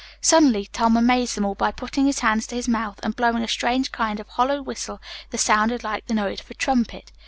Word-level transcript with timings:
Suddenly 0.19 0.65
Tom 0.73 0.97
amazed 0.97 1.37
them 1.37 1.45
all 1.45 1.53
by 1.53 1.71
putting 1.71 2.07
his 2.07 2.21
hands 2.21 2.47
to 2.47 2.55
his 2.55 2.67
mouth 2.67 2.99
and 3.03 3.15
blowing 3.15 3.43
a 3.43 3.47
strange 3.47 3.91
kind 3.91 4.19
of 4.19 4.29
hollow 4.29 4.59
whistle 4.59 4.99
that 5.29 5.37
sounded 5.37 5.83
like 5.83 6.07
the 6.07 6.15
note 6.15 6.39
of 6.41 6.49
a 6.49 6.55
trumpet. 6.55 7.11